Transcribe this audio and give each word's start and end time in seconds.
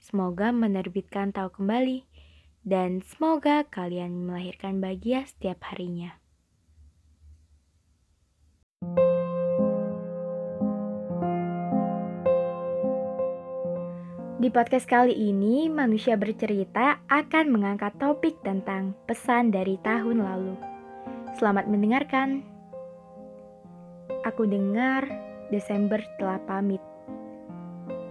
Semoga 0.00 0.48
menerbitkan 0.48 1.28
tahu 1.36 1.60
kembali 1.60 2.08
dan 2.64 3.04
semoga 3.04 3.68
kalian 3.68 4.24
melahirkan 4.24 4.80
bahagia 4.80 5.28
setiap 5.28 5.60
harinya. 5.68 6.16
Di 14.40 14.48
podcast 14.48 14.88
kali 14.88 15.12
ini, 15.12 15.68
manusia 15.68 16.16
bercerita 16.16 17.04
akan 17.12 17.52
mengangkat 17.52 17.92
topik 18.00 18.40
tentang 18.40 18.96
pesan 19.04 19.52
dari 19.52 19.76
tahun 19.84 20.24
lalu. 20.24 20.56
Selamat 21.36 21.68
mendengarkan. 21.68 22.40
Aku 24.24 24.48
dengar 24.48 25.04
Desember 25.52 26.00
telah 26.16 26.40
pamit 26.48 26.80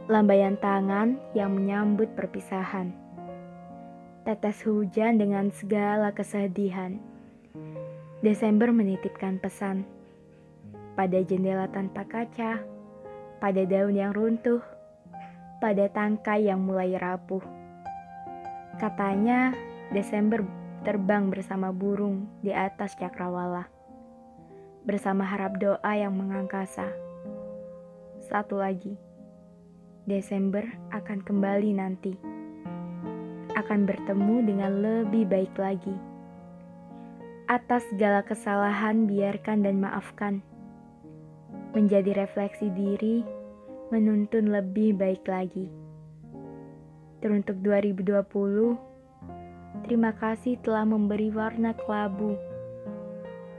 lambaian 0.10 0.58
tangan 0.58 1.22
yang 1.38 1.54
menyambut 1.54 2.10
perpisahan. 2.18 2.90
Tetes 4.26 4.66
hujan 4.66 5.22
dengan 5.22 5.54
segala 5.54 6.10
kesedihan. 6.10 6.98
Desember 8.26 8.74
menitipkan 8.74 9.38
pesan 9.38 9.86
pada 10.98 11.22
jendela 11.22 11.70
tanpa 11.70 12.10
kaca, 12.10 12.58
pada 13.38 13.62
daun 13.70 13.94
yang 13.94 14.10
runtuh, 14.10 14.66
pada 15.62 15.86
tangkai 15.94 16.50
yang 16.50 16.66
mulai 16.66 16.98
rapuh. 16.98 17.46
Katanya, 18.82 19.54
Desember 19.94 20.42
terbang 20.82 21.30
bersama 21.30 21.70
burung 21.70 22.26
di 22.42 22.50
atas 22.50 22.98
cakrawala, 22.98 23.70
bersama 24.90 25.22
harap 25.22 25.62
doa 25.62 25.94
yang 25.94 26.18
mengangkasa. 26.18 26.90
Satu 28.26 28.58
lagi 28.58 29.09
Desember 30.10 30.66
akan 30.90 31.22
kembali 31.22 31.78
nanti. 31.78 32.18
Akan 33.54 33.86
bertemu 33.86 34.42
dengan 34.42 34.72
lebih 34.82 35.30
baik 35.30 35.54
lagi. 35.54 35.94
Atas 37.46 37.86
segala 37.94 38.26
kesalahan 38.26 39.06
biarkan 39.06 39.62
dan 39.62 39.78
maafkan. 39.78 40.42
Menjadi 41.78 42.26
refleksi 42.26 42.74
diri, 42.74 43.22
menuntun 43.94 44.50
lebih 44.50 44.98
baik 44.98 45.30
lagi. 45.30 45.70
Teruntuk 47.22 47.62
2020, 47.62 48.26
terima 49.86 50.10
kasih 50.18 50.58
telah 50.66 50.90
memberi 50.90 51.30
warna 51.30 51.78
kelabu. 51.78 52.34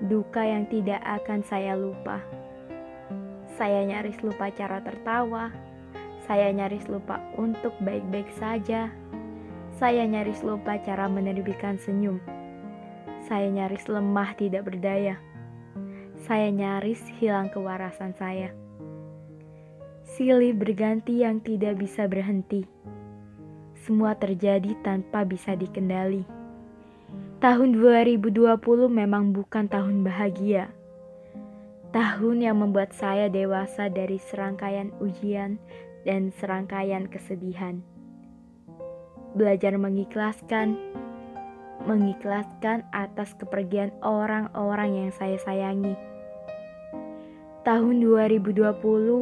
Duka 0.03 0.43
yang 0.43 0.67
tidak 0.67 0.99
akan 1.07 1.47
saya 1.47 1.79
lupa. 1.79 2.19
Saya 3.55 3.87
nyaris 3.87 4.19
lupa 4.25 4.51
cara 4.51 4.83
tertawa 4.83 5.70
saya 6.31 6.55
nyaris 6.55 6.87
lupa 6.87 7.19
untuk 7.35 7.75
baik-baik 7.83 8.31
saja. 8.39 8.87
Saya 9.83 10.07
nyaris 10.07 10.47
lupa 10.47 10.79
cara 10.79 11.11
menerbitkan 11.11 11.75
senyum. 11.75 12.23
Saya 13.27 13.51
nyaris 13.51 13.91
lemah 13.91 14.39
tidak 14.39 14.71
berdaya. 14.71 15.19
Saya 16.23 16.55
nyaris 16.55 17.03
hilang 17.19 17.51
kewarasan 17.51 18.15
saya. 18.15 18.55
Silih 20.07 20.55
berganti 20.55 21.27
yang 21.27 21.43
tidak 21.43 21.83
bisa 21.83 22.07
berhenti. 22.07 22.63
Semua 23.83 24.15
terjadi 24.15 24.79
tanpa 24.87 25.27
bisa 25.27 25.59
dikendali. 25.59 26.23
Tahun 27.43 27.75
2020 27.75 28.55
memang 28.87 29.35
bukan 29.35 29.67
tahun 29.67 30.07
bahagia. 30.07 30.71
Tahun 31.91 32.39
yang 32.39 32.63
membuat 32.63 32.95
saya 32.95 33.27
dewasa 33.27 33.91
dari 33.91 34.23
serangkaian 34.23 34.95
ujian 35.03 35.59
dan 36.05 36.33
serangkaian 36.37 37.09
kesedihan. 37.09 37.85
Belajar 39.37 39.79
mengikhlaskan, 39.79 40.75
mengikhlaskan 41.87 42.85
atas 42.91 43.33
kepergian 43.39 43.95
orang-orang 44.03 45.07
yang 45.07 45.11
saya 45.15 45.39
sayangi. 45.41 45.95
Tahun 47.61 47.97
2020 48.01 48.57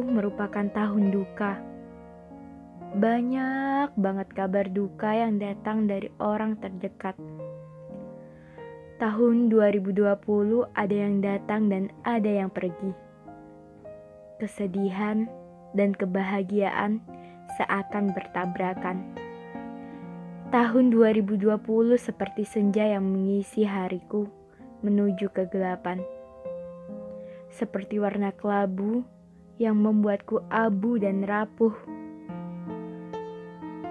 merupakan 0.07 0.65
tahun 0.71 1.11
duka. 1.11 1.59
Banyak 2.89 3.93
banget 3.99 4.27
kabar 4.33 4.65
duka 4.65 5.13
yang 5.13 5.37
datang 5.37 5.85
dari 5.85 6.09
orang 6.17 6.57
terdekat. 6.57 7.13
Tahun 8.97 9.47
2020 9.47 9.95
ada 10.75 10.95
yang 10.95 11.21
datang 11.21 11.69
dan 11.69 11.87
ada 12.03 12.27
yang 12.27 12.49
pergi. 12.49 12.91
Kesedihan, 14.41 15.29
dan 15.73 15.93
kebahagiaan 15.93 17.01
seakan 17.57 18.13
bertabrakan. 18.13 19.03
Tahun 20.49 20.85
2020 20.89 21.45
seperti 21.97 22.41
senja 22.41 22.81
yang 22.81 23.05
mengisi 23.05 23.61
hariku 23.69 24.25
menuju 24.81 25.29
kegelapan. 25.29 26.01
Seperti 27.53 28.01
warna 28.01 28.33
kelabu 28.33 29.05
yang 29.59 29.77
membuatku 29.77 30.41
abu 30.49 30.97
dan 30.97 31.21
rapuh. 31.27 31.75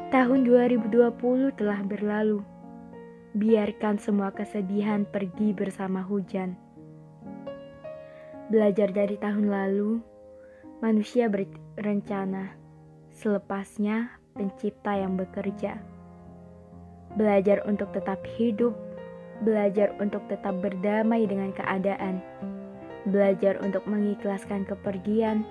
Tahun 0.09 0.41
2020 0.43 1.53
telah 1.55 1.81
berlalu. 1.85 2.41
Biarkan 3.37 4.01
semua 4.01 4.33
kesedihan 4.33 5.05
pergi 5.05 5.53
bersama 5.53 6.01
hujan. 6.01 6.57
Belajar 8.49 8.89
dari 8.89 9.21
tahun 9.21 9.53
lalu, 9.53 10.01
Manusia 10.79 11.27
berencana, 11.27 12.55
selepasnya 13.11 14.15
pencipta 14.31 14.95
yang 14.95 15.19
bekerja. 15.19 15.75
Belajar 17.19 17.67
untuk 17.67 17.91
tetap 17.91 18.23
hidup, 18.39 18.79
belajar 19.43 19.91
untuk 19.99 20.23
tetap 20.31 20.55
berdamai 20.63 21.27
dengan 21.27 21.51
keadaan, 21.51 22.23
belajar 23.11 23.59
untuk 23.59 23.83
mengikhlaskan 23.91 24.63
kepergian, 24.71 25.43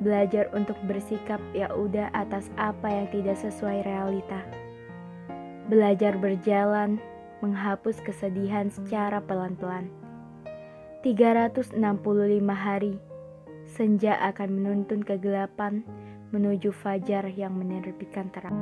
belajar 0.00 0.48
untuk 0.56 0.80
bersikap 0.88 1.44
ya 1.52 1.68
udah 1.68 2.08
atas 2.16 2.48
apa 2.56 2.88
yang 2.88 3.06
tidak 3.12 3.36
sesuai 3.36 3.84
realita. 3.84 4.40
Belajar 5.68 6.16
berjalan, 6.16 6.96
menghapus 7.44 8.00
kesedihan 8.00 8.72
secara 8.72 9.20
pelan-pelan. 9.20 9.92
365 11.04 11.76
hari 12.48 12.96
senja 13.78 14.18
akan 14.18 14.58
menuntun 14.58 15.06
kegelapan 15.06 15.86
menuju 16.34 16.74
fajar 16.74 17.30
yang 17.30 17.54
menerbitkan 17.54 18.26
terang. 18.34 18.58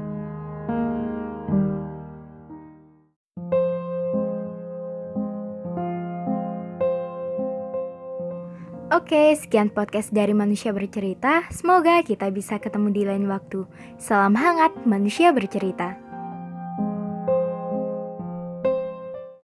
Oke, 8.93 9.35
sekian 9.35 9.73
podcast 9.73 10.13
dari 10.13 10.37
Manusia 10.37 10.71
Bercerita. 10.71 11.49
Semoga 11.51 12.05
kita 12.05 12.31
bisa 12.31 12.61
ketemu 12.61 12.89
di 12.93 13.03
lain 13.03 13.27
waktu. 13.27 13.67
Salam 13.99 14.37
hangat, 14.39 14.73
Manusia 14.87 15.35
Bercerita. 15.35 16.06